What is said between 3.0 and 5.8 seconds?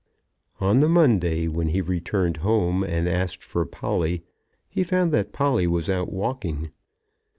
asked for Polly, he found that Polly